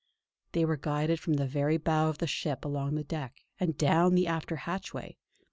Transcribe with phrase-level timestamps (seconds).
[0.53, 4.15] They were guided from the very bow of the ship along the deck, and down
[4.15, 5.17] the after hatchway.